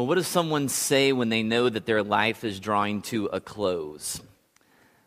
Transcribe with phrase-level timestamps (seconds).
[0.00, 3.38] Well, what does someone say when they know that their life is drawing to a
[3.38, 4.22] close?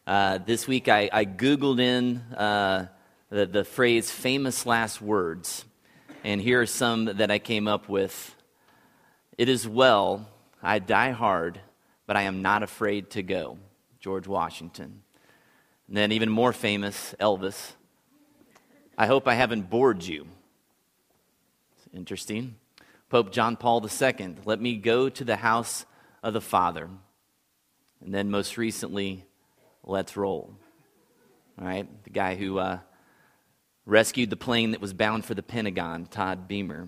[0.05, 2.85] Uh, this week I, I Googled in uh,
[3.31, 5.65] the, the phrase famous last words,
[6.23, 8.35] and here are some that I came up with.
[9.35, 10.29] It is well,
[10.61, 11.59] I die hard,
[12.05, 13.57] but I am not afraid to go.
[13.99, 15.01] George Washington.
[15.87, 17.71] And then, even more famous, Elvis.
[18.95, 20.27] I hope I haven't bored you.
[21.79, 22.57] It's interesting.
[23.13, 25.85] Pope John Paul II, let me go to the house
[26.23, 26.89] of the Father.
[28.01, 29.23] And then most recently,
[29.83, 30.51] let's roll.
[31.61, 32.79] All right, the guy who uh,
[33.85, 36.87] rescued the plane that was bound for the Pentagon, Todd Beamer.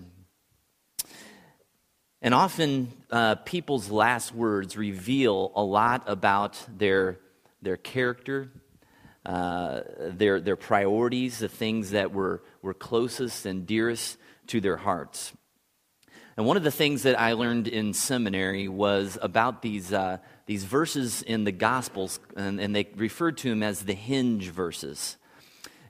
[2.20, 7.20] And often, uh, people's last words reveal a lot about their,
[7.62, 8.50] their character,
[9.24, 14.18] uh, their, their priorities, the things that were, were closest and dearest
[14.48, 15.32] to their hearts.
[16.36, 20.64] And one of the things that I learned in seminary was about these, uh, these
[20.64, 25.16] verses in the Gospels, and, and, they referred to them as the hinge verses.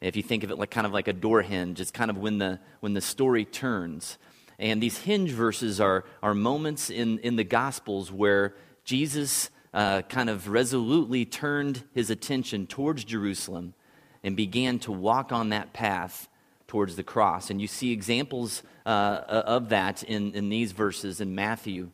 [0.00, 2.18] If you think of it like kind of like a door hinge, it's kind of
[2.18, 4.18] when the, when the story turns.
[4.56, 10.30] And these hinge verses are, are moments in, in the Gospels where Jesus uh, kind
[10.30, 13.74] of resolutely turned his attention towards Jerusalem
[14.22, 16.28] and began to walk on that path
[16.66, 17.50] towards the cross.
[17.50, 21.90] And you see examples uh, of that in, in these verses in Matthew.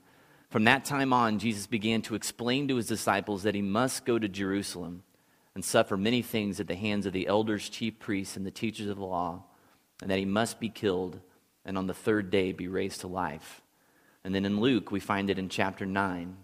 [0.51, 4.19] From that time on, Jesus began to explain to his disciples that he must go
[4.19, 5.03] to Jerusalem
[5.55, 8.89] and suffer many things at the hands of the elders, chief priests, and the teachers
[8.89, 9.45] of the law,
[10.01, 11.21] and that he must be killed
[11.65, 13.63] and on the third day be raised to life.
[14.25, 16.37] And then in Luke, we find it in chapter 9.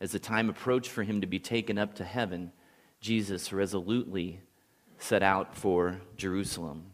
[0.00, 2.52] As the time approached for him to be taken up to heaven,
[3.00, 4.40] Jesus resolutely
[4.98, 6.86] set out for Jerusalem.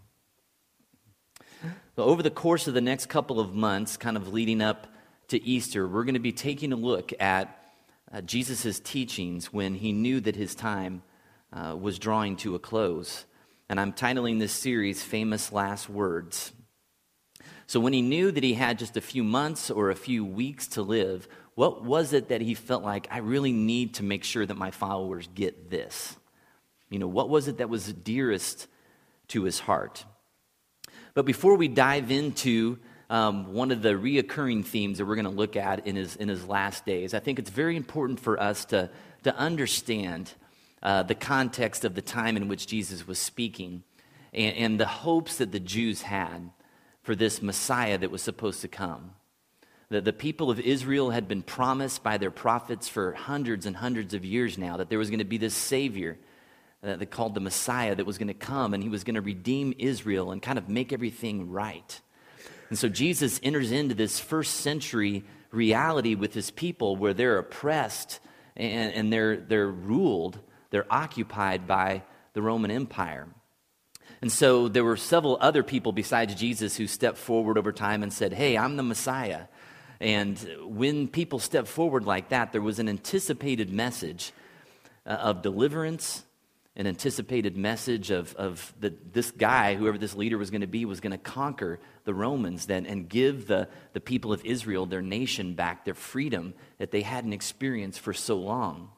[1.96, 4.86] Over the course of the next couple of months, kind of leading up
[5.28, 7.58] to Easter, we're going to be taking a look at
[8.12, 11.02] uh, Jesus' teachings when he knew that his time
[11.52, 13.24] uh, was drawing to a close.
[13.68, 16.52] And I'm titling this series Famous Last Words.
[17.66, 20.66] So, when he knew that he had just a few months or a few weeks
[20.68, 24.44] to live, what was it that he felt like, I really need to make sure
[24.44, 26.16] that my followers get this?
[26.90, 28.66] You know, what was it that was dearest
[29.28, 30.04] to his heart?
[31.14, 32.78] But before we dive into
[33.10, 36.28] um, one of the reoccurring themes that we're going to look at in his, in
[36.28, 38.90] his last days, I think it's very important for us to,
[39.24, 40.32] to understand
[40.82, 43.82] uh, the context of the time in which Jesus was speaking
[44.32, 46.50] and, and the hopes that the Jews had
[47.02, 49.12] for this Messiah that was supposed to come.
[49.90, 54.14] The, the people of Israel had been promised by their prophets for hundreds and hundreds
[54.14, 56.18] of years now that there was going to be this Savior
[56.82, 59.20] uh, they called the Messiah that was going to come and he was going to
[59.20, 62.00] redeem Israel and kind of make everything right.
[62.70, 68.18] And so Jesus enters into this first century reality with his people where they're oppressed
[68.56, 70.38] and, and they're, they're ruled,
[70.70, 73.28] they're occupied by the Roman Empire.
[74.20, 78.12] And so there were several other people besides Jesus who stepped forward over time and
[78.12, 79.42] said, Hey, I'm the Messiah.
[80.00, 84.32] And when people stepped forward like that, there was an anticipated message
[85.06, 86.24] uh, of deliverance
[86.74, 90.84] an anticipated message of, of the, this guy, whoever this leader was going to be,
[90.84, 95.02] was going to conquer the Romans then and give the, the people of Israel their
[95.02, 98.88] nation back, their freedom that they hadn't experienced for so long.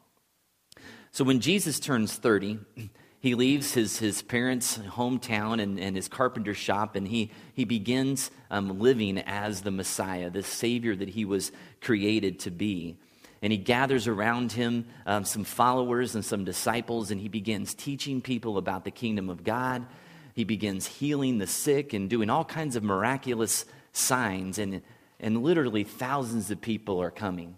[1.11, 2.61] So when Jesus turns 30,
[3.19, 8.31] he leaves his, his parents' hometown and, and his carpenter shop, and he, he begins
[8.51, 12.99] um, living as the Messiah, the Savior that he was created to be
[13.43, 18.21] and he gathers around him um, some followers and some disciples, and he begins teaching
[18.21, 19.87] people about the kingdom of God.
[20.35, 24.83] He begins healing the sick and doing all kinds of miraculous signs, and,
[25.21, 27.57] and literally thousands of people are coming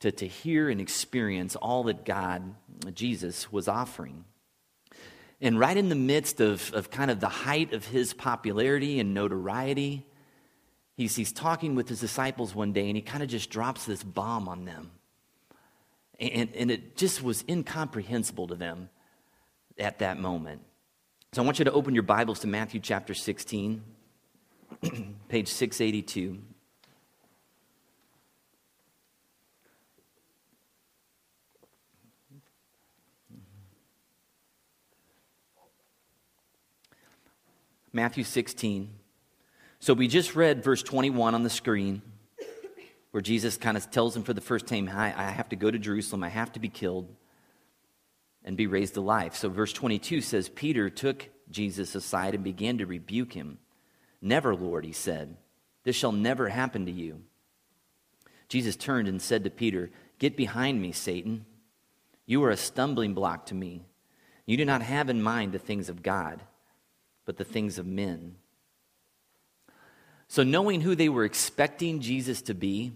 [0.00, 2.54] to, to hear and experience all that God,
[2.94, 4.24] Jesus, was offering.
[5.40, 9.14] And right in the midst of, of kind of the height of his popularity and
[9.14, 10.04] notoriety,
[10.96, 14.02] he's, he's talking with his disciples one day and he kind of just drops this
[14.02, 14.90] bomb on them.
[16.18, 18.88] And, and it just was incomprehensible to them
[19.78, 20.62] at that moment.
[21.32, 23.82] So I want you to open your Bibles to Matthew chapter 16,
[25.28, 26.38] page 682.
[37.92, 38.90] Matthew 16.
[39.80, 42.02] So we just read verse 21 on the screen
[43.10, 45.70] where Jesus kind of tells him for the first time, I, I have to go
[45.70, 47.14] to Jerusalem, I have to be killed
[48.44, 49.34] and be raised to life.
[49.34, 53.58] So, verse 22 says, Peter took Jesus aside and began to rebuke him.
[54.20, 55.36] Never, Lord, he said,
[55.84, 57.22] this shall never happen to you.
[58.48, 61.46] Jesus turned and said to Peter, Get behind me, Satan.
[62.26, 63.86] You are a stumbling block to me.
[64.44, 66.42] You do not have in mind the things of God,
[67.24, 68.34] but the things of men.
[70.28, 72.92] So, knowing who they were expecting Jesus to be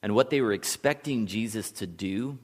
[0.00, 2.38] and what they were expecting Jesus to do,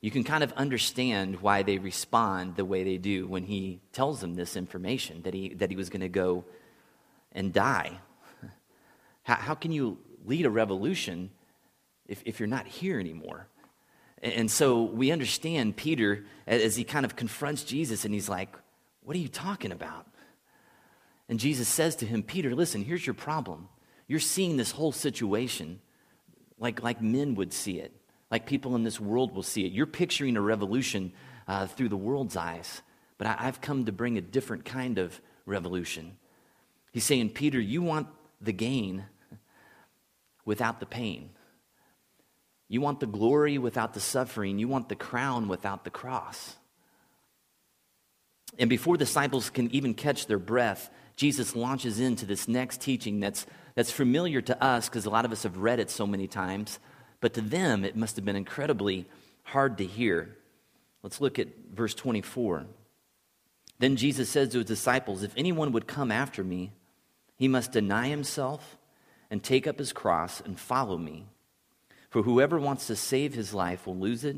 [0.00, 4.20] you can kind of understand why they respond the way they do when he tells
[4.20, 6.44] them this information that he, that he was going to go
[7.30, 7.98] and die.
[9.22, 11.30] How, how can you lead a revolution
[12.08, 13.46] if, if you're not here anymore?
[14.20, 18.54] And so we understand Peter as he kind of confronts Jesus and he's like,
[19.04, 20.06] What are you talking about?
[21.32, 23.70] And Jesus says to him, Peter, listen, here's your problem.
[24.06, 25.80] You're seeing this whole situation
[26.58, 27.90] like, like men would see it,
[28.30, 29.72] like people in this world will see it.
[29.72, 31.10] You're picturing a revolution
[31.48, 32.82] uh, through the world's eyes,
[33.16, 36.18] but I, I've come to bring a different kind of revolution.
[36.92, 38.08] He's saying, Peter, you want
[38.42, 39.06] the gain
[40.44, 41.30] without the pain.
[42.68, 44.58] You want the glory without the suffering.
[44.58, 46.56] You want the crown without the cross.
[48.58, 53.46] And before disciples can even catch their breath, Jesus launches into this next teaching that's,
[53.74, 56.78] that's familiar to us because a lot of us have read it so many times,
[57.20, 59.06] but to them it must have been incredibly
[59.42, 60.36] hard to hear.
[61.02, 62.66] Let's look at verse 24.
[63.78, 66.72] Then Jesus says to his disciples, If anyone would come after me,
[67.36, 68.78] he must deny himself
[69.30, 71.26] and take up his cross and follow me.
[72.10, 74.36] For whoever wants to save his life will lose it,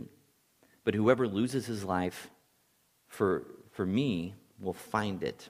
[0.84, 2.30] but whoever loses his life
[3.08, 5.48] for, for me will find it.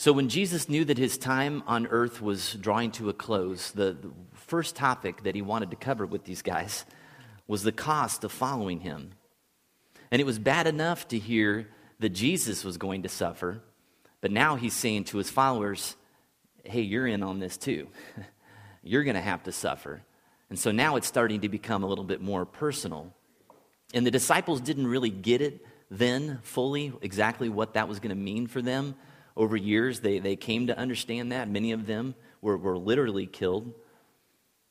[0.00, 3.92] So, when Jesus knew that his time on earth was drawing to a close, the,
[3.92, 6.86] the first topic that he wanted to cover with these guys
[7.46, 9.10] was the cost of following him.
[10.10, 11.68] And it was bad enough to hear
[11.98, 13.60] that Jesus was going to suffer,
[14.22, 15.96] but now he's saying to his followers,
[16.64, 17.86] hey, you're in on this too.
[18.82, 20.00] you're going to have to suffer.
[20.48, 23.12] And so now it's starting to become a little bit more personal.
[23.92, 28.22] And the disciples didn't really get it then fully, exactly what that was going to
[28.22, 28.94] mean for them.
[29.36, 31.48] Over years, they, they came to understand that.
[31.48, 33.72] Many of them were, were literally killed.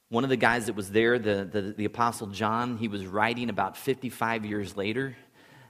[0.10, 3.50] One of the guys that was there, the, the, the Apostle John, he was writing
[3.50, 5.16] about 55 years later.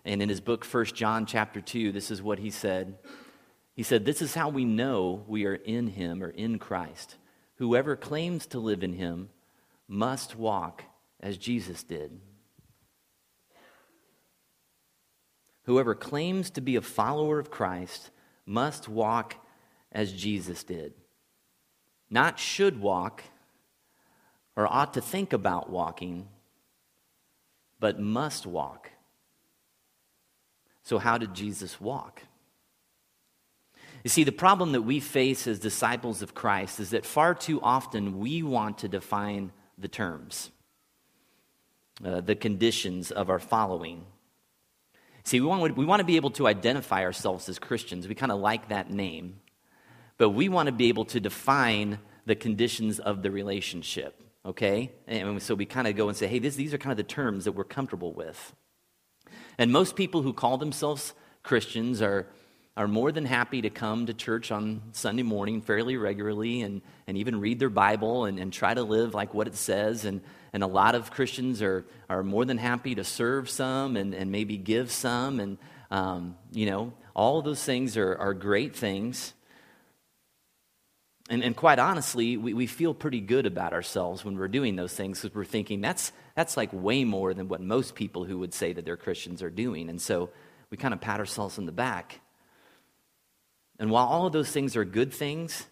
[0.05, 2.97] And in his book, First John chapter 2, this is what he said.
[3.75, 7.17] He said, This is how we know we are in him or in Christ.
[7.55, 9.29] Whoever claims to live in him
[9.87, 10.83] must walk
[11.19, 12.19] as Jesus did.
[15.63, 18.09] Whoever claims to be a follower of Christ
[18.45, 19.35] must walk
[19.91, 20.93] as Jesus did.
[22.09, 23.23] Not should walk
[24.55, 26.27] or ought to think about walking,
[27.79, 28.89] but must walk.
[30.83, 32.23] So, how did Jesus walk?
[34.03, 37.61] You see, the problem that we face as disciples of Christ is that far too
[37.61, 40.51] often we want to define the terms,
[42.03, 44.05] uh, the conditions of our following.
[45.29, 48.07] See, we want, we want to be able to identify ourselves as Christians.
[48.07, 49.41] We kind of like that name.
[50.17, 54.91] But we want to be able to define the conditions of the relationship, okay?
[55.05, 57.03] And so we kind of go and say, hey, this, these are kind of the
[57.03, 58.55] terms that we're comfortable with.
[59.59, 62.25] And most people who call themselves Christians are
[62.75, 67.17] are more than happy to come to church on Sunday morning fairly regularly and, and
[67.17, 70.05] even read their Bible and, and try to live like what it says.
[70.05, 70.21] And,
[70.53, 74.31] and a lot of Christians are, are more than happy to serve some and, and
[74.31, 75.39] maybe give some.
[75.39, 75.57] And,
[75.91, 79.33] um, you know, all those things are, are great things.
[81.29, 84.93] And, and quite honestly, we, we feel pretty good about ourselves when we're doing those
[84.93, 88.53] things because we're thinking that's, that's like way more than what most people who would
[88.53, 89.89] say that they're Christians are doing.
[89.89, 90.31] And so
[90.71, 92.19] we kind of pat ourselves in the back.
[93.77, 95.67] And while all of those things are good things,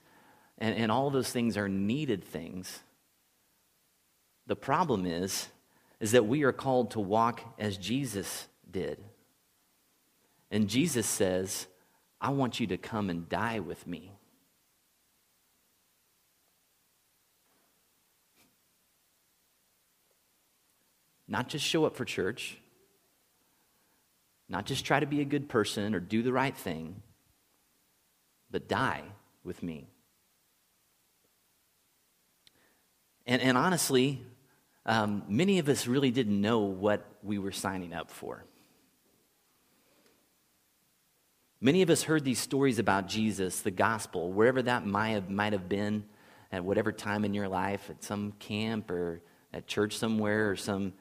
[0.59, 2.79] and, and all of those things are needed things,
[4.47, 5.47] the problem is,
[5.99, 8.97] is that we are called to walk as Jesus did.
[10.49, 11.67] And Jesus says,
[12.19, 14.11] I want you to come and die with me.
[21.27, 22.57] Not just show up for church,
[24.47, 27.01] not just try to be a good person or do the right thing,
[28.49, 29.03] but die
[29.43, 29.89] with me.
[33.25, 34.25] And, and honestly,
[34.87, 38.45] um, many of us really didn't know what we were signing up for.
[41.59, 45.53] Many of us heard these stories about Jesus, the gospel, wherever that might have, might
[45.53, 46.05] have been,
[46.51, 49.21] at whatever time in your life, at some camp or
[49.53, 50.93] at church somewhere or some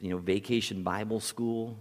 [0.00, 1.78] you know, vacation Bible school.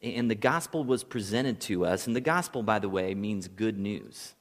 [0.00, 2.06] And the gospel was presented to us.
[2.06, 4.34] And the gospel, by the way, means good news.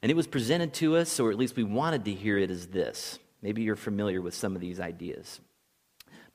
[0.00, 2.68] And it was presented to us, or at least we wanted to hear it as
[2.68, 5.40] this Maybe you're familiar with some of these ideas.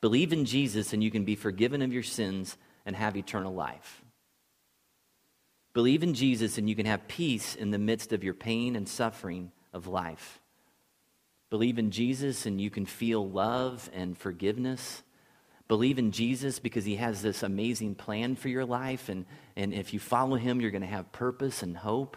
[0.00, 4.02] Believe in Jesus and you can be forgiven of your sins and have eternal life.
[5.74, 8.88] Believe in Jesus and you can have peace in the midst of your pain and
[8.88, 10.40] suffering of life.
[11.50, 15.02] Believe in Jesus and you can feel love and forgiveness.
[15.68, 19.24] Believe in Jesus because he has this amazing plan for your life, and,
[19.56, 22.16] and if you follow him, you're going to have purpose and hope.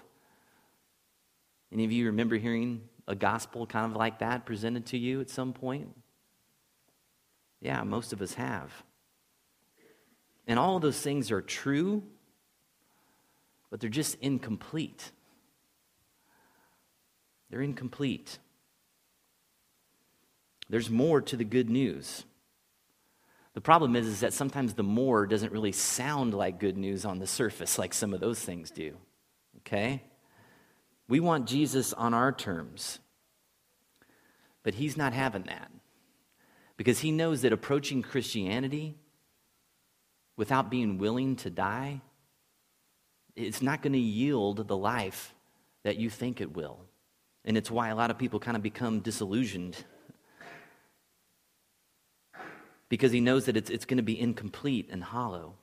[1.71, 5.29] Any of you remember hearing a gospel kind of like that presented to you at
[5.29, 5.89] some point?
[7.61, 8.71] Yeah, most of us have.
[10.47, 12.03] And all of those things are true,
[13.69, 15.11] but they're just incomplete.
[17.49, 18.37] They're incomplete.
[20.69, 22.23] There's more to the good news.
[23.53, 27.19] The problem is, is that sometimes the more doesn't really sound like good news on
[27.19, 28.97] the surface, like some of those things do.
[29.59, 30.03] Okay?
[31.07, 32.99] We want Jesus on our terms.
[34.63, 35.71] But he's not having that.
[36.77, 38.95] Because he knows that approaching Christianity
[40.35, 42.01] without being willing to die,
[43.35, 45.33] it's not going to yield the life
[45.83, 46.79] that you think it will.
[47.45, 49.77] And it's why a lot of people kind of become disillusioned.
[52.89, 55.53] Because he knows that it's, it's going to be incomplete and hollow.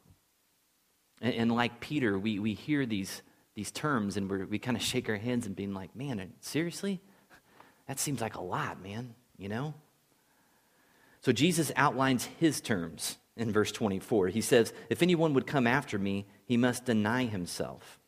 [1.21, 3.23] And, and like Peter, we, we hear these,
[3.55, 7.01] these terms and we kind of shake our heads and being like, man, seriously?
[7.87, 9.75] That seems like a lot, man, you know?
[11.21, 14.29] So Jesus outlines his terms in verse 24.
[14.29, 17.99] He says, If anyone would come after me, he must deny himself.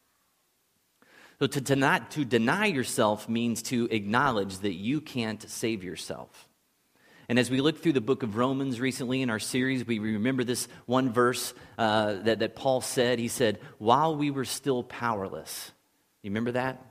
[1.38, 6.48] So to, deny, to deny yourself means to acknowledge that you can't save yourself.
[7.28, 10.44] And as we look through the book of Romans recently in our series, we remember
[10.44, 13.18] this one verse uh, that, that Paul said.
[13.18, 15.72] He said, While we were still powerless.
[16.22, 16.84] You remember that?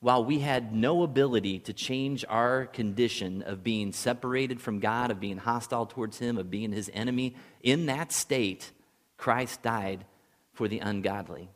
[0.00, 5.20] While we had no ability to change our condition of being separated from God, of
[5.20, 8.70] being hostile towards Him, of being His enemy, in that state,
[9.16, 10.04] Christ died
[10.52, 11.48] for the ungodly.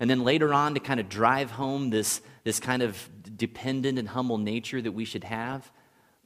[0.00, 4.08] And then later on, to kind of drive home this, this kind of dependent and
[4.08, 5.70] humble nature that we should have,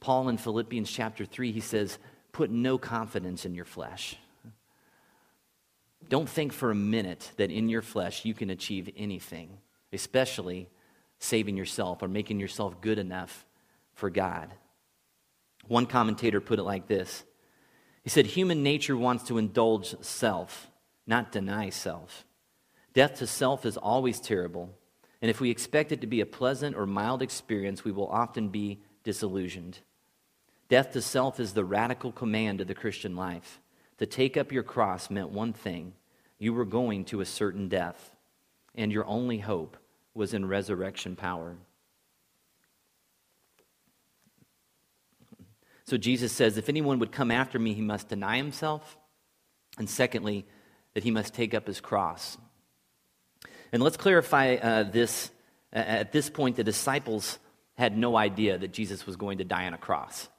[0.03, 1.97] Paul in Philippians chapter 3, he says,
[2.33, 4.17] Put no confidence in your flesh.
[6.09, 9.59] Don't think for a minute that in your flesh you can achieve anything,
[9.93, 10.67] especially
[11.19, 13.45] saving yourself or making yourself good enough
[13.93, 14.53] for God.
[15.69, 17.23] One commentator put it like this
[18.03, 20.69] He said, Human nature wants to indulge self,
[21.07, 22.25] not deny self.
[22.93, 24.69] Death to self is always terrible,
[25.21, 28.49] and if we expect it to be a pleasant or mild experience, we will often
[28.49, 29.79] be disillusioned.
[30.69, 33.59] Death to self is the radical command of the Christian life.
[33.99, 35.93] To take up your cross meant one thing
[36.39, 38.15] you were going to a certain death,
[38.75, 39.77] and your only hope
[40.13, 41.55] was in resurrection power.
[45.85, 48.97] So Jesus says, if anyone would come after me, he must deny himself.
[49.77, 50.45] And secondly,
[50.93, 52.37] that he must take up his cross.
[53.71, 55.29] And let's clarify uh, this.
[55.71, 57.39] At this point, the disciples
[57.75, 60.29] had no idea that Jesus was going to die on a cross.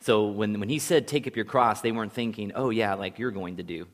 [0.00, 3.18] So when, when he said, take up your cross, they weren't thinking, oh, yeah, like
[3.18, 3.86] you're going to do.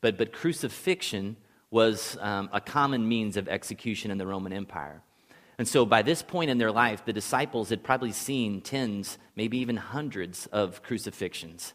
[0.00, 1.36] But, but crucifixion
[1.70, 5.02] was um, a common means of execution in the Roman Empire.
[5.58, 9.58] And so by this point in their life, the disciples had probably seen tens, maybe
[9.58, 11.74] even hundreds of crucifixions.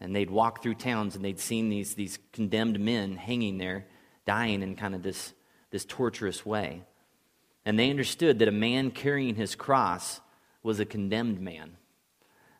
[0.00, 3.86] And they'd walk through towns and they'd seen these, these condemned men hanging there,
[4.26, 5.32] dying in kind of this,
[5.70, 6.82] this torturous way.
[7.64, 10.20] And they understood that a man carrying his cross
[10.64, 11.76] was a condemned man,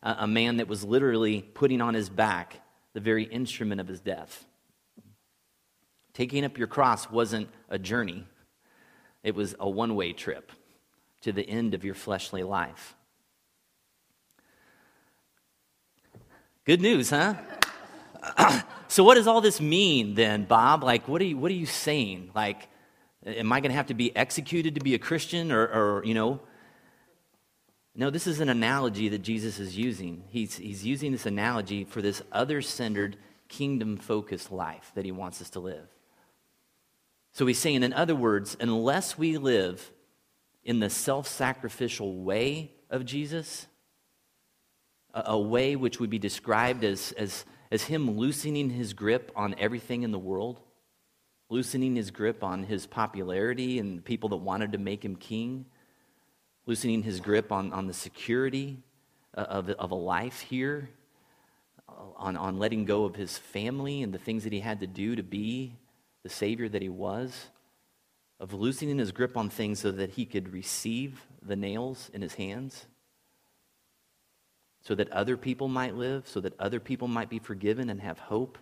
[0.02, 2.60] a, man that was literally putting on his back
[2.92, 4.44] the very instrument of his death.
[6.14, 8.26] Taking up your cross wasn't a journey,
[9.22, 10.52] it was a one way trip
[11.22, 12.94] to the end of your fleshly life.
[16.64, 17.34] Good news, huh?
[18.88, 20.84] so, what does all this mean then, Bob?
[20.84, 22.30] Like, what are you, what are you saying?
[22.34, 22.68] Like,
[23.26, 25.52] am I going to have to be executed to be a Christian?
[25.52, 26.40] Or, or, you know,
[27.94, 30.24] no, this is an analogy that Jesus is using.
[30.28, 33.16] He's, he's using this analogy for this other centered,
[33.48, 35.88] kingdom focused life that he wants us to live.
[37.32, 39.92] So he's saying, in other words, unless we live
[40.64, 43.66] in the self sacrificial way of Jesus,
[45.14, 49.54] a, a, way which would be described as, as, as him loosening his grip on
[49.58, 50.60] everything in the world,
[51.48, 55.66] loosening his grip on his popularity and people that wanted to make him king,
[56.66, 58.78] loosening his grip on, on the security
[59.36, 60.90] uh, of, of a life here,
[61.88, 64.86] uh, on, on letting go of his family and the things that he had to
[64.86, 65.74] do to be
[66.22, 67.48] the Savior that he was,
[68.38, 72.34] of loosening his grip on things so that he could receive the nails in his
[72.34, 72.86] hands.
[74.82, 78.18] so that other people might live, so that other people might be forgiven and have
[78.18, 78.58] hope,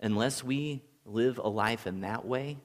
[0.00, 2.56] unless we live a life in that way,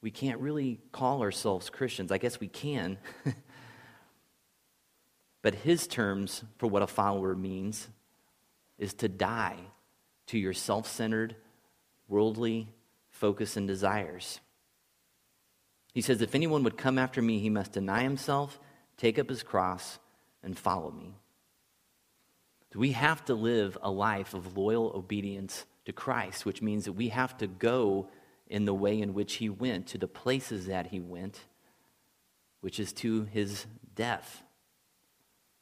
[0.00, 2.12] we can't really call ourselves Christians.
[2.12, 2.98] I guess we can.
[5.42, 7.88] but his terms for what a follower means
[8.78, 9.58] is to die
[10.26, 11.34] to your self centered,
[12.06, 12.68] worldly
[13.10, 14.40] focus and desires.
[15.92, 18.60] He says, If anyone would come after me, he must deny himself,
[18.96, 19.98] take up his cross,
[20.42, 21.16] and follow me.
[22.74, 27.08] We have to live a life of loyal obedience to Christ, which means that we
[27.08, 28.08] have to go
[28.48, 31.38] in the way in which he went, to the places that he went,
[32.60, 34.42] which is to his death.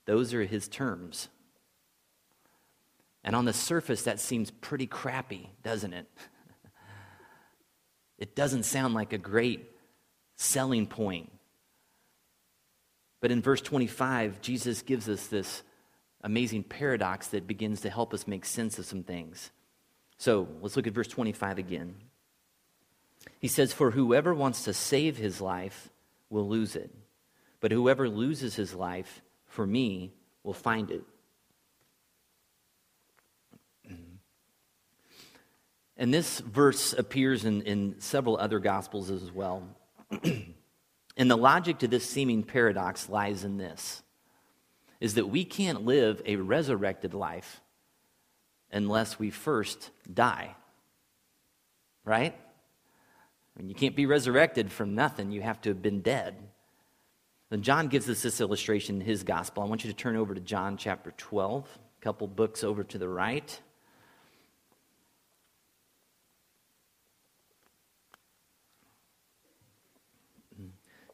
[0.06, 1.28] Those are his terms.
[3.24, 6.06] And on the surface, that seems pretty crappy, doesn't it?
[8.18, 9.68] it doesn't sound like a great
[10.36, 11.32] selling point.
[13.20, 15.64] But in verse 25, Jesus gives us this
[16.22, 19.50] amazing paradox that begins to help us make sense of some things.
[20.18, 21.96] So let's look at verse 25 again.
[23.46, 25.88] He says, For whoever wants to save his life
[26.30, 26.90] will lose it,
[27.60, 30.12] but whoever loses his life for me
[30.42, 31.04] will find it.
[35.96, 39.62] And this verse appears in, in several other gospels as well.
[40.10, 44.02] and the logic to this seeming paradox lies in this
[44.98, 47.60] is that we can't live a resurrected life
[48.72, 50.56] unless we first die.
[52.04, 52.36] Right?
[53.56, 55.30] I mean, you can't be resurrected from nothing.
[55.30, 56.36] You have to have been dead.
[57.50, 59.62] And John gives us this illustration in his gospel.
[59.62, 61.66] I want you to turn over to John chapter 12,
[62.00, 63.60] a couple books over to the right.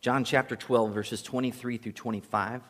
[0.01, 2.63] John chapter 12, verses 23 through 25.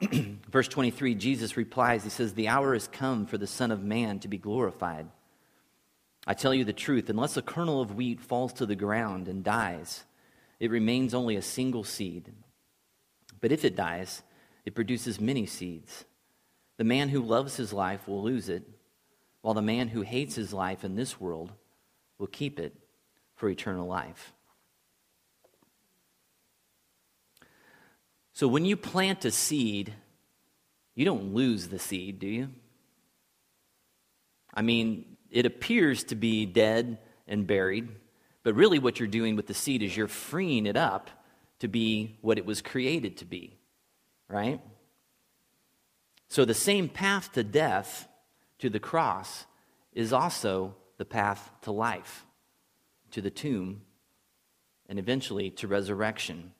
[0.50, 4.20] Verse 23, Jesus replies, He says, The hour has come for the Son of Man
[4.20, 5.08] to be glorified.
[6.26, 9.42] I tell you the truth, unless a kernel of wheat falls to the ground and
[9.42, 10.04] dies,
[10.60, 12.32] it remains only a single seed.
[13.40, 14.22] But if it dies,
[14.64, 16.04] it produces many seeds.
[16.76, 18.68] The man who loves his life will lose it,
[19.40, 21.52] while the man who hates his life in this world
[22.18, 22.76] will keep it
[23.34, 24.32] for eternal life.
[28.38, 29.92] So when you plant a seed,
[30.94, 32.50] you don't lose the seed, do you?
[34.54, 37.88] I mean, it appears to be dead and buried,
[38.44, 41.10] but really what you're doing with the seed is you're freeing it up
[41.58, 43.58] to be what it was created to be,
[44.28, 44.60] right?
[46.28, 48.06] So the same path to death,
[48.60, 49.46] to the cross,
[49.92, 52.24] is also the path to life,
[53.10, 53.82] to the tomb,
[54.88, 56.52] and eventually to resurrection.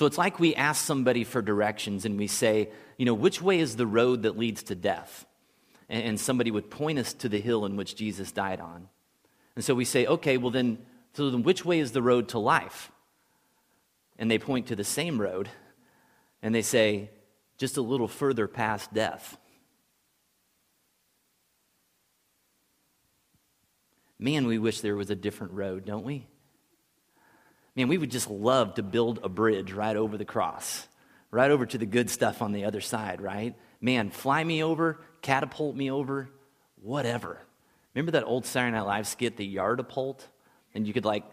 [0.00, 3.58] So it's like we ask somebody for directions and we say, you know, which way
[3.60, 5.26] is the road that leads to death?
[5.90, 8.88] And somebody would point us to the hill in which Jesus died on.
[9.56, 10.78] And so we say, okay, well then,
[11.12, 12.90] so then which way is the road to life?
[14.18, 15.50] And they point to the same road
[16.40, 17.10] and they say,
[17.58, 19.36] just a little further past death.
[24.18, 26.29] Man, we wish there was a different road, don't we?
[27.80, 30.86] Man, we would just love to build a bridge right over the cross,
[31.30, 33.54] right over to the good stuff on the other side, right?
[33.80, 36.28] Man, fly me over, catapult me over,
[36.82, 37.38] whatever.
[37.94, 40.26] Remember that old Saturday Night Live skit, the Yardapult?
[40.74, 41.24] And you could like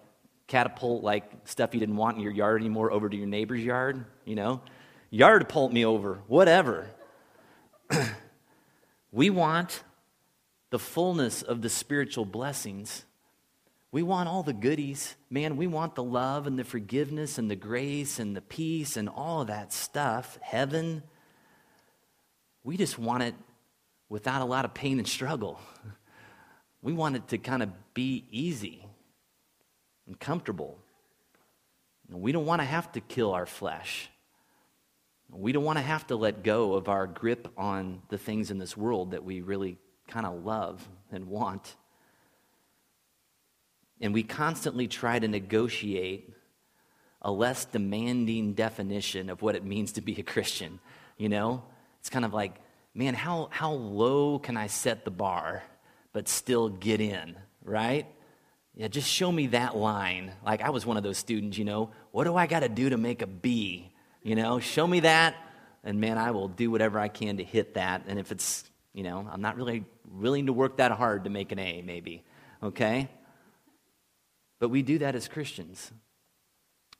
[0.48, 4.06] catapult like stuff you didn't want in your yard anymore over to your neighbor's yard,
[4.24, 4.62] you know?
[5.12, 6.88] Yardapult me over, whatever.
[9.12, 9.84] we want
[10.70, 13.04] the fullness of the spiritual blessings.
[13.92, 15.16] We want all the goodies.
[15.30, 19.08] Man, we want the love and the forgiveness and the grace and the peace and
[19.08, 20.38] all of that stuff.
[20.42, 21.04] Heaven.
[22.64, 23.36] We just want it
[24.10, 25.60] without a lot of pain and struggle.
[26.80, 28.86] We want it to kind of be easy
[30.06, 30.78] and comfortable.
[32.10, 34.10] We don't want to have to kill our flesh.
[35.30, 38.58] We don't want to have to let go of our grip on the things in
[38.60, 41.76] this world that we really kind of love and want.
[44.02, 46.34] And we constantly try to negotiate
[47.22, 50.80] a less demanding definition of what it means to be a Christian.
[51.18, 51.64] You know?
[52.00, 52.56] It's kind of like,
[52.94, 55.64] man, how, how low can I set the bar
[56.14, 58.08] but still get in, right?
[58.76, 60.32] Yeah, just show me that line.
[60.46, 62.90] Like I was one of those students, you know, what do I got to do
[62.90, 63.92] to make a B?
[64.22, 65.36] You know, show me that,
[65.84, 68.04] and man, I will do whatever I can to hit that.
[68.08, 68.64] And if it's
[68.98, 72.24] you know, I'm not really willing to work that hard to make an A, maybe.
[72.64, 73.10] Okay?
[74.60, 75.92] But we do that as Christians.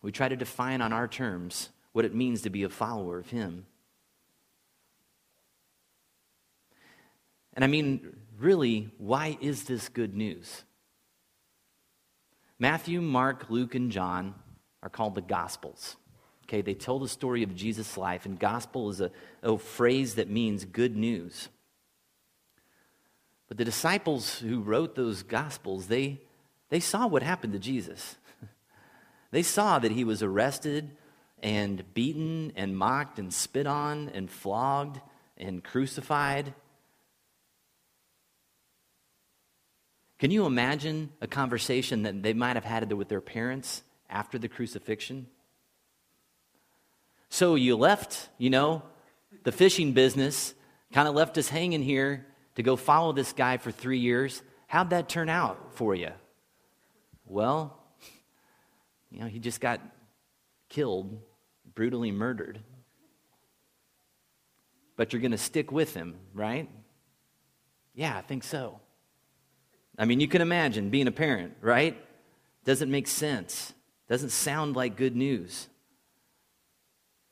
[0.02, 3.30] We try to define on our terms what it means to be a follower of
[3.30, 3.66] Him.
[7.54, 10.64] And I mean, really, why is this good news?
[12.60, 14.36] Matthew, Mark, Luke, and John
[14.84, 15.96] are called the Gospels.
[16.44, 19.12] Okay, they tell the story of Jesus' life, and gospel is a,
[19.44, 21.50] a phrase that means good news.
[23.50, 26.22] But the disciples who wrote those gospels, they,
[26.70, 28.18] they saw what happened to Jesus.
[29.32, 30.92] they saw that he was arrested
[31.42, 35.00] and beaten and mocked and spit on and flogged
[35.38, 36.54] and crucified.
[40.20, 44.48] Can you imagine a conversation that they might have had with their parents after the
[44.48, 45.28] crucifixion?
[47.30, 48.82] So you left, you know,
[49.44, 50.56] the fishing business,
[50.92, 52.26] kind of left us hanging here
[52.56, 54.42] to go follow this guy for three years.
[54.66, 56.12] How'd that turn out for you?
[57.28, 57.78] Well,
[59.12, 59.82] you know, he just got
[60.70, 61.20] killed,
[61.76, 62.60] brutally murdered.
[64.96, 66.70] But you're going to stick with him, right?
[67.94, 68.80] Yeah, I think so.
[69.98, 71.98] I mean, you can imagine being a parent, right?
[72.64, 73.74] Doesn't make sense.
[74.08, 75.68] Doesn't sound like good news.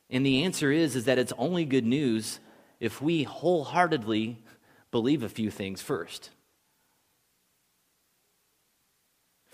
[0.10, 2.39] And the answer is, is that it's only good news
[2.79, 4.43] if we wholeheartedly
[4.91, 6.29] believe a few things first.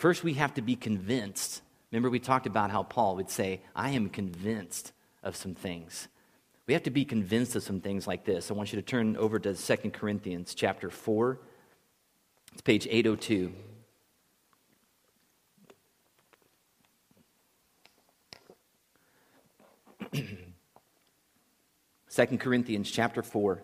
[0.02, 1.62] First, we have to be convinced.
[1.92, 6.08] Remember, we talked about how Paul would say, I am convinced of some things.
[6.66, 8.50] We have to be convinced of some things like this.
[8.50, 11.38] I want you to turn over to 2 Corinthians chapter 4.
[12.52, 13.54] It's page 802.
[22.08, 23.62] Second Corinthians chapter 4,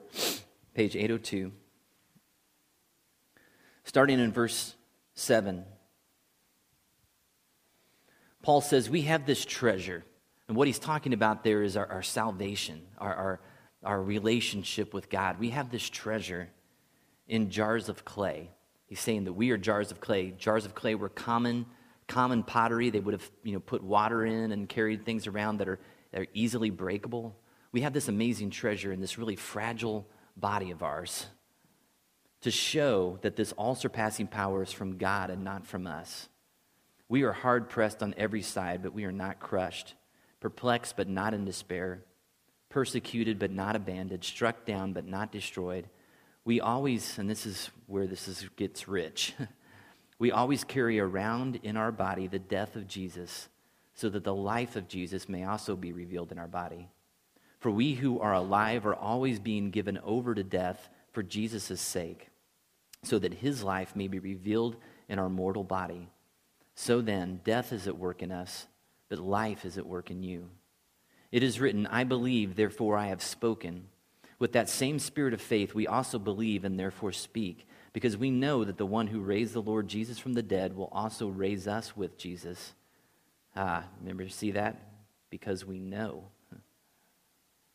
[0.76, 1.52] page 802.
[3.86, 4.76] Starting in verse
[5.16, 5.66] 7.
[8.48, 10.04] Paul says, We have this treasure.
[10.48, 13.40] And what he's talking about there is our, our salvation, our, our,
[13.84, 15.38] our relationship with God.
[15.40, 16.50] We have this treasure
[17.28, 18.50] in jars of clay.
[18.88, 20.32] He's saying that we are jars of clay.
[20.32, 21.68] Jars of clay were common,
[22.08, 22.90] common pottery.
[22.90, 25.80] They would have you know, put water in and carried things around that are,
[26.12, 27.36] that are easily breakable
[27.72, 31.28] we have this amazing treasure in this really fragile body of ours
[32.42, 36.30] to show that this all surpassing power is from God and not from us.
[37.10, 39.96] We are hard pressed on every side, but we are not crushed,
[40.40, 42.04] perplexed, but not in despair,
[42.70, 45.88] persecuted, but not abandoned, struck down, but not destroyed.
[46.44, 49.34] We always, and this is where this is, gets rich,
[50.20, 53.48] we always carry around in our body the death of Jesus
[53.98, 56.88] so that the life of Jesus may also be revealed in our body.
[57.60, 62.30] For we who are alive are always being given over to death for Jesus' sake,
[63.02, 64.76] so that his life may be revealed
[65.10, 66.10] in our mortal body.
[66.80, 68.68] So then, death is at work in us,
[69.10, 70.52] but life is at work in you.
[71.32, 73.88] It is written, I believe, therefore I have spoken.
[74.38, 78.64] With that same spirit of faith, we also believe and therefore speak, because we know
[78.64, 81.98] that the one who raised the Lord Jesus from the dead will also raise us
[81.98, 82.76] with Jesus.
[83.56, 84.80] Ah, remember, see that?
[85.32, 86.26] Because we know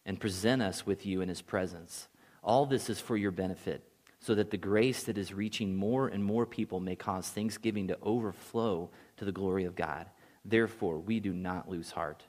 [0.06, 2.06] and present us with you in his presence.
[2.44, 3.82] All this is for your benefit,
[4.22, 7.98] so that the grace that is reaching more and more people may cause thanksgiving to
[8.00, 10.06] overflow to the glory of God.
[10.44, 12.22] Therefore, we do not lose heart.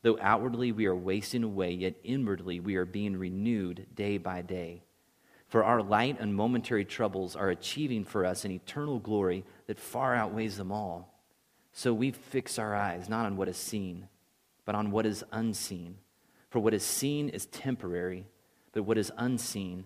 [0.00, 4.84] Though outwardly we are wasting away, yet inwardly we are being renewed day by day.
[5.48, 10.14] For our light and momentary troubles are achieving for us an eternal glory that far
[10.14, 11.12] outweighs them all.
[11.72, 14.08] So we fix our eyes not on what is seen,
[14.64, 15.98] but on what is unseen.
[16.48, 18.24] For what is seen is temporary,
[18.72, 19.84] but what is unseen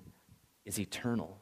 [0.65, 1.39] is eternal.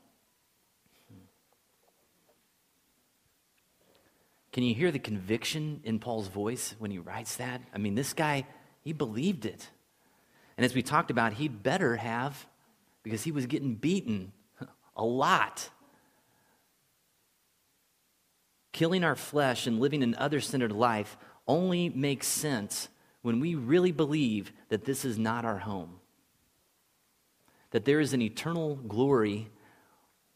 [4.53, 7.61] Can you hear the conviction in Paul's voice when he writes that?
[7.75, 8.47] I mean, this guy,
[8.83, 9.69] he believed it.
[10.57, 12.47] And as we talked about, he better have,
[13.03, 14.33] because he was getting beaten
[14.97, 15.71] a lot.
[18.73, 22.89] Killing our flesh and living an other centered life only makes sense
[23.23, 26.01] when we really believe that this is not our home,
[27.71, 29.51] that there is an eternal glory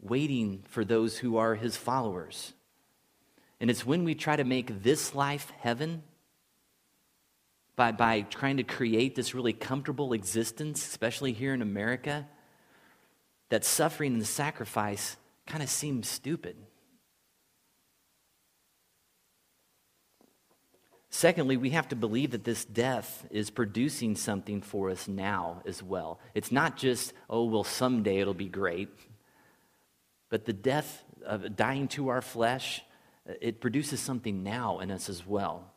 [0.00, 2.52] waiting for those who are his followers.
[3.60, 6.02] And it's when we try to make this life heaven
[7.76, 12.26] by, by trying to create this really comfortable existence, especially here in America,
[13.48, 15.16] that suffering and sacrifice
[15.46, 16.56] kind of seems stupid.
[21.14, 25.82] Secondly, we have to believe that this death is producing something for us now as
[25.82, 26.18] well.
[26.34, 28.88] It's not just, oh, well, someday it'll be great.
[30.30, 32.82] But the death of dying to our flesh,
[33.28, 35.70] uh, it produces something now in us as well.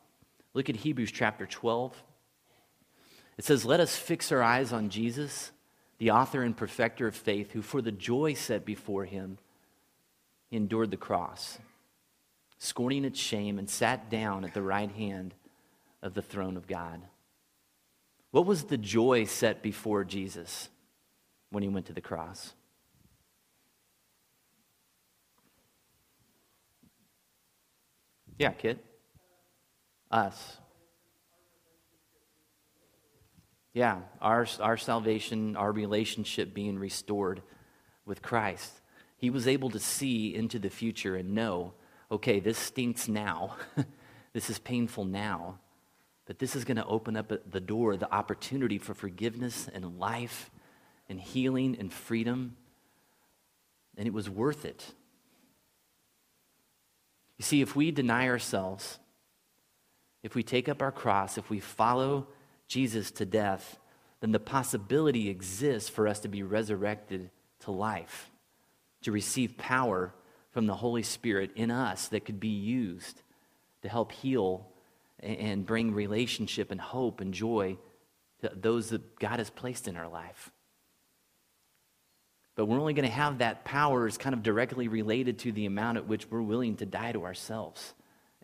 [0.54, 2.02] Look at Hebrews chapter 12.
[3.36, 5.52] It says, Let us fix our eyes on Jesus,
[5.98, 9.36] the author and perfecter of faith, who for the joy set before him
[10.50, 11.58] endured the cross,
[12.58, 15.34] scorning its shame, and sat down at the right hand
[16.02, 17.02] of the throne of God.
[18.30, 20.68] What was the joy set before Jesus
[21.50, 22.52] when he went to the cross?
[28.38, 28.78] Yeah, kid.
[30.10, 30.58] Us.
[33.72, 37.42] Yeah, our, our salvation, our relationship being restored
[38.06, 38.72] with Christ.
[39.18, 41.74] He was able to see into the future and know,
[42.10, 43.56] okay, this stinks now.
[44.32, 45.58] this is painful now.
[46.26, 50.50] But this is going to open up the door, the opportunity for forgiveness and life
[51.08, 52.56] and healing and freedom.
[53.96, 54.92] And it was worth it.
[57.38, 58.98] You see, if we deny ourselves,
[60.22, 62.26] if we take up our cross, if we follow
[62.66, 63.78] Jesus to death,
[64.20, 68.30] then the possibility exists for us to be resurrected to life,
[69.02, 70.12] to receive power
[70.56, 73.20] from the Holy Spirit in us that could be used
[73.82, 74.66] to help heal
[75.20, 77.76] and bring relationship and hope and joy
[78.40, 80.50] to those that God has placed in our life.
[82.54, 85.66] But we're only going to have that power is kind of directly related to the
[85.66, 87.92] amount at which we're willing to die to ourselves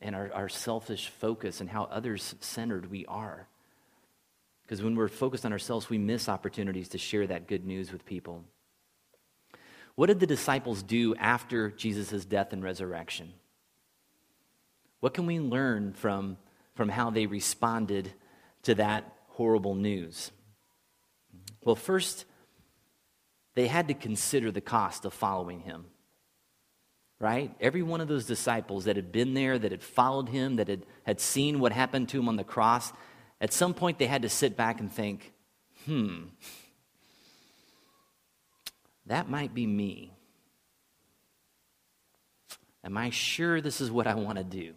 [0.03, 3.49] and our, our selfish focus and how others centered we are.
[4.65, 8.05] Because when we're focused on ourselves, we miss opportunities to share that good news with
[8.05, 8.45] people.
[9.95, 13.33] What did the disciples do after Jesus' death and resurrection?
[15.01, 16.39] What can we learn from,
[16.75, 18.13] from how they responded
[18.63, 20.31] to that horrible news?
[21.65, 22.25] Well, first,
[23.55, 25.87] they had to consider the cost of following him.
[27.19, 27.55] Right?
[27.61, 30.85] Every one of those disciples that had been there, that had followed him, that had,
[31.05, 32.93] had seen what happened to him on the cross,
[33.41, 35.33] at some point they had to sit back and think,
[35.85, 36.25] hmm,
[39.13, 40.11] that might be me.
[42.83, 44.73] Am I sure this is what I want to do?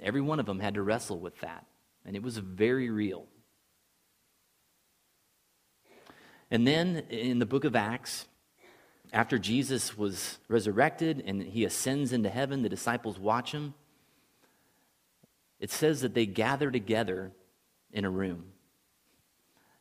[0.00, 1.66] Every one of them had to wrestle with that,
[2.06, 3.26] and it was very real.
[6.50, 8.24] And then in the book of Acts,
[9.12, 13.74] after Jesus was resurrected and he ascends into heaven, the disciples watch him.
[15.60, 17.32] It says that they gather together
[17.92, 18.52] in a room.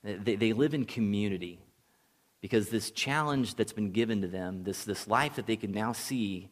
[0.03, 1.61] They, they live in community
[2.45, 5.93] because this challenge that's been given to them, this, this life that they can now
[5.93, 6.47] see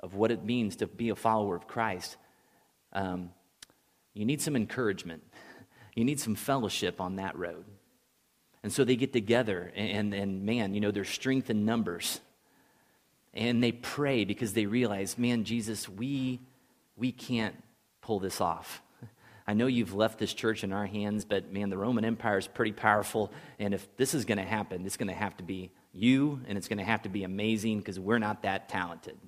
[0.00, 2.16] of what it means to be a follower of Christ,
[2.94, 3.28] um,
[4.14, 5.22] you need some encouragement.
[5.96, 7.64] You need some fellowship on that road.
[8.64, 12.20] And so they get together, and, and man, you know, there's strength in numbers.
[13.32, 16.40] And they pray because they realize, man, Jesus, we,
[16.96, 17.54] we can't
[18.00, 18.82] pull this off.
[19.46, 22.46] I know you've left this church in our hands, but man, the Roman Empire is
[22.46, 23.32] pretty powerful.
[23.58, 26.56] And if this is going to happen, it's going to have to be you, and
[26.56, 29.18] it's going to have to be amazing because we're not that talented.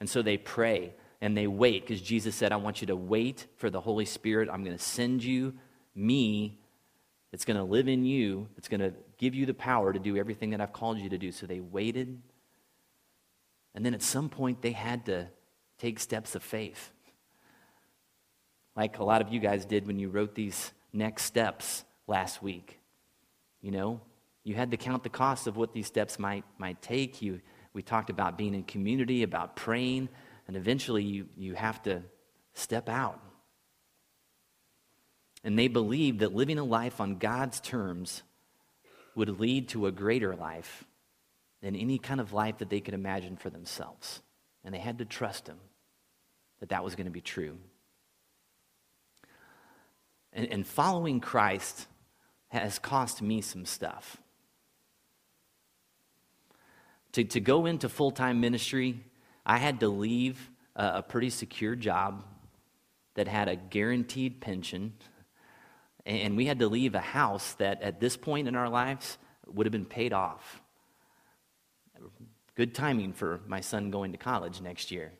[0.00, 3.46] And so they pray and they wait because Jesus said, I want you to wait
[3.56, 4.48] for the Holy Spirit.
[4.50, 5.54] I'm going to send you
[5.94, 6.58] me
[7.32, 8.48] it's going to live in you.
[8.58, 11.18] It's going to give you the power to do everything that I've called you to
[11.18, 11.32] do.
[11.32, 12.20] So they waited.
[13.74, 15.28] And then at some point, they had to
[15.78, 16.92] take steps of faith.
[18.76, 22.80] Like a lot of you guys did when you wrote these next steps last week.
[23.60, 24.00] You know,
[24.44, 27.22] you had to count the cost of what these steps might, might take.
[27.22, 27.40] You,
[27.74, 30.08] we talked about being in community, about praying,
[30.48, 32.02] and eventually you, you have to
[32.54, 33.20] step out
[35.44, 38.22] and they believed that living a life on God's terms
[39.14, 40.84] would lead to a greater life
[41.60, 44.22] than any kind of life that they could imagine for themselves.
[44.64, 45.58] And they had to trust Him
[46.60, 47.58] that that was going to be true.
[50.32, 51.86] And, and following Christ
[52.48, 54.16] has cost me some stuff.
[57.12, 59.00] To, to go into full time ministry,
[59.44, 62.24] I had to leave a, a pretty secure job
[63.14, 64.94] that had a guaranteed pension
[66.04, 69.66] and we had to leave a house that at this point in our lives would
[69.66, 70.60] have been paid off.
[72.54, 75.12] Good timing for my son going to college next year.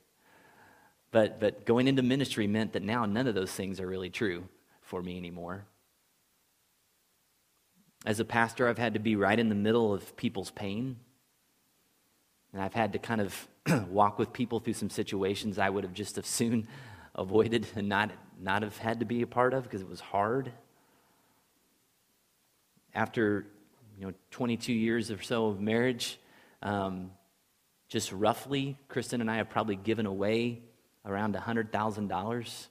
[1.13, 4.45] But, but going into ministry meant that now none of those things are really true
[4.93, 5.65] for me anymore.
[8.05, 10.97] As a pastor, I've had to be right in the middle of people's pain.
[12.53, 13.49] And I've had to kind of
[13.89, 16.69] walk with people through some situations I would have just as soon
[17.15, 20.53] avoided and not, not have had to be a part of because it was hard
[22.95, 23.47] after
[23.99, 26.19] you know 22 years or so of marriage,
[26.61, 27.13] um,
[27.89, 30.61] just roughly, Kristen and I have probably given away
[31.07, 32.67] around $100,000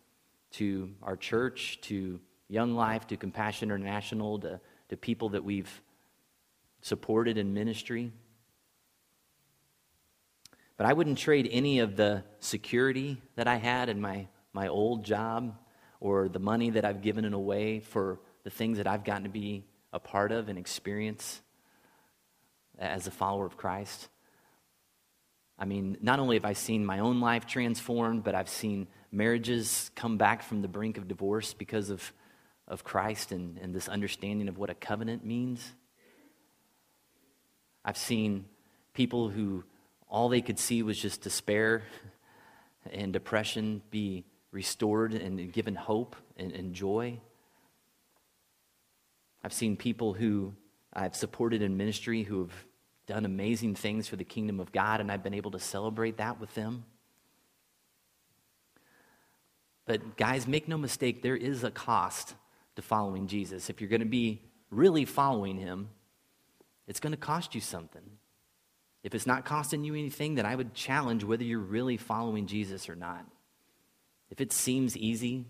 [0.51, 4.59] to our church, to Young Life, to Compassion International, to,
[4.89, 5.81] to people that we've
[6.81, 8.11] supported in ministry.
[10.77, 15.05] But I wouldn't trade any of the security that I had in my, my old
[15.05, 15.55] job
[15.99, 19.63] or the money that I've given away for the things that I've gotten to be
[19.93, 21.41] a part of and experience
[22.79, 24.09] as a follower of Christ.
[25.59, 29.91] I mean, not only have I seen my own life transformed, but I've seen marriages
[29.95, 32.13] come back from the brink of divorce because of,
[32.67, 35.63] of Christ and, and this understanding of what a covenant means.
[37.83, 38.45] I've seen
[38.93, 39.63] people who
[40.07, 41.83] all they could see was just despair
[42.91, 47.19] and depression be restored and given hope and, and joy.
[49.43, 50.53] I've seen people who
[50.93, 52.53] I've supported in ministry who have
[53.07, 56.39] done amazing things for the kingdom of God, and I've been able to celebrate that
[56.39, 56.85] with them.
[59.85, 62.35] But, guys, make no mistake, there is a cost
[62.75, 63.69] to following Jesus.
[63.69, 65.89] If you're going to be really following him,
[66.87, 68.03] it's going to cost you something.
[69.03, 72.87] If it's not costing you anything, then I would challenge whether you're really following Jesus
[72.87, 73.25] or not.
[74.29, 75.45] If it seems easy,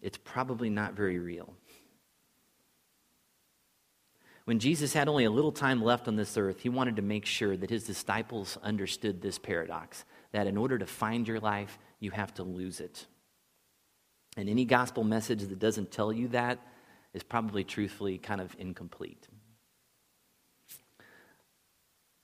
[0.00, 1.54] it's probably not very real.
[4.44, 7.24] When Jesus had only a little time left on this earth, he wanted to make
[7.24, 12.10] sure that his disciples understood this paradox that in order to find your life, you
[12.10, 13.06] have to lose it.
[14.36, 16.58] And any gospel message that doesn't tell you that
[17.14, 19.28] is probably truthfully kind of incomplete.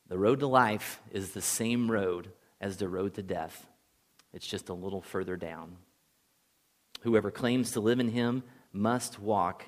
[0.09, 3.67] The road to life is the same road as the road to death,
[4.33, 5.77] it's just a little further down.
[7.03, 9.65] Whoever claims to live in him must walk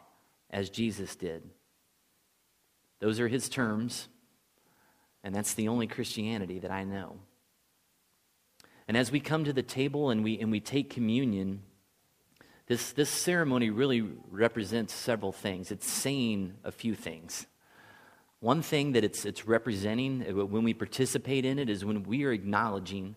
[0.51, 1.49] as Jesus did.
[2.99, 4.09] Those are his terms,
[5.23, 7.21] and that's the only Christianity that I know.
[8.91, 11.63] And as we come to the table and we, and we take communion,
[12.67, 15.71] this, this ceremony really represents several things.
[15.71, 17.47] It's saying a few things.
[18.41, 22.25] One thing that it's, it's representing uh, when we participate in it is when we
[22.25, 23.15] are acknowledging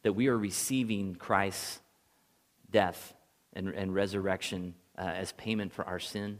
[0.00, 1.80] that we are receiving Christ's
[2.70, 3.12] death
[3.52, 6.38] and, and resurrection uh, as payment for our sin.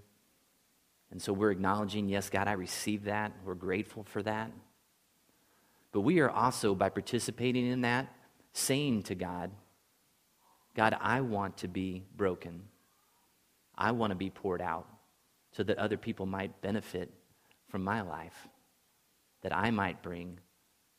[1.11, 3.33] And so we're acknowledging, yes, God, I received that.
[3.45, 4.51] We're grateful for that.
[5.93, 8.11] But we are also, by participating in that,
[8.53, 9.51] saying to God,
[10.75, 12.63] God, I want to be broken.
[13.77, 14.87] I want to be poured out
[15.53, 17.13] so that other people might benefit
[17.69, 18.49] from my life,
[19.43, 20.39] that I might bring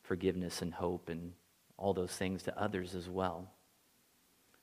[0.03, 1.33] forgiveness and hope and
[1.77, 3.49] all those things to others as well.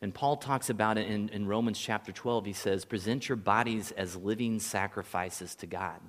[0.00, 2.46] And Paul talks about it in, in Romans chapter 12.
[2.46, 6.00] He says, Present your bodies as living sacrifices to God.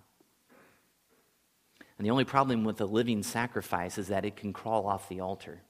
[1.98, 5.22] And the only problem with a living sacrifice is that it can crawl off the
[5.22, 5.62] altar.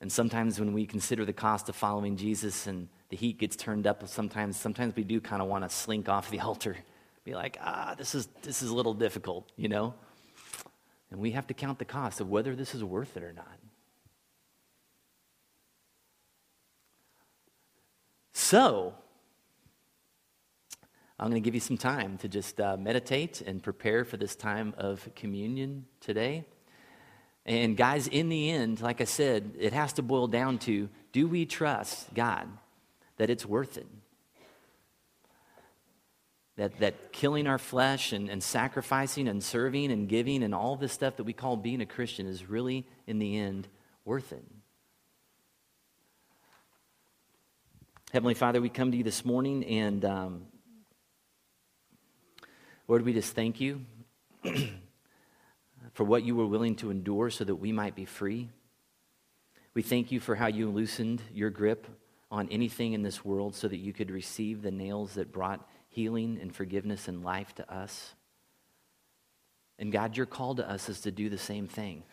[0.00, 3.86] And sometimes when we consider the cost of following Jesus and the heat gets turned
[3.86, 6.76] up, sometimes, sometimes we do kind of want to slink off the altar.
[7.24, 9.94] Be like, ah, this is, this is a little difficult, you know?
[11.10, 13.58] And we have to count the cost of whether this is worth it or not.
[18.32, 18.94] So,
[21.18, 24.34] I'm going to give you some time to just uh, meditate and prepare for this
[24.34, 26.46] time of communion today.
[27.50, 31.26] And, guys, in the end, like I said, it has to boil down to do
[31.26, 32.46] we trust God
[33.16, 33.88] that it's worth it?
[36.58, 40.92] That, that killing our flesh and, and sacrificing and serving and giving and all this
[40.92, 43.66] stuff that we call being a Christian is really, in the end,
[44.04, 44.44] worth it.
[48.12, 50.42] Heavenly Father, we come to you this morning, and um,
[52.86, 53.84] Lord, we just thank you
[55.92, 58.48] for what you were willing to endure so that we might be free.
[59.74, 61.86] We thank you for how you loosened your grip
[62.30, 66.38] on anything in this world so that you could receive the nails that brought healing
[66.40, 68.14] and forgiveness and life to us.
[69.78, 72.04] And God, your call to us is to do the same thing.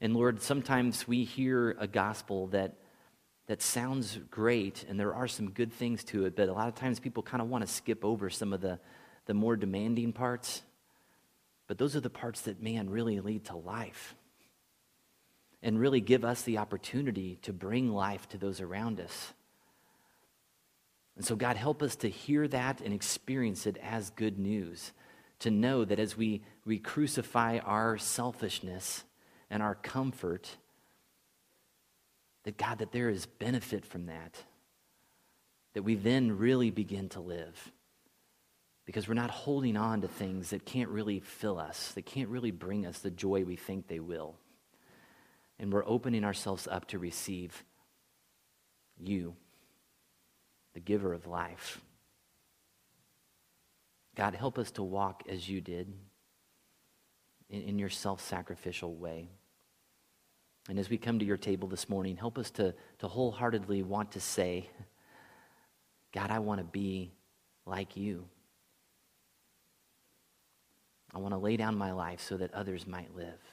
[0.00, 2.74] And Lord, sometimes we hear a gospel that
[3.50, 6.76] that sounds great and there are some good things to it, but a lot of
[6.76, 8.78] times people kind of want to skip over some of the,
[9.26, 10.62] the more demanding parts.
[11.70, 14.16] But those are the parts that, man, really lead to life
[15.62, 19.32] and really give us the opportunity to bring life to those around us.
[21.14, 24.90] And so, God, help us to hear that and experience it as good news.
[25.38, 29.04] To know that as we, we crucify our selfishness
[29.48, 30.50] and our comfort,
[32.42, 34.42] that God, that there is benefit from that.
[35.74, 37.70] That we then really begin to live.
[38.86, 42.50] Because we're not holding on to things that can't really fill us, that can't really
[42.50, 44.36] bring us the joy we think they will.
[45.60, 47.64] and we're opening ourselves up to receive
[48.98, 49.36] you,
[50.72, 51.82] the giver of life.
[54.16, 55.92] God, help us to walk as you did
[57.50, 59.28] in, in your self sacrificial way.
[60.68, 64.12] And as we come to your table this morning, help us to, to wholeheartedly want
[64.12, 64.68] to say,
[66.12, 67.12] God, I want to be
[67.66, 68.24] like you.
[71.14, 73.49] I want to lay down my life so that others might live.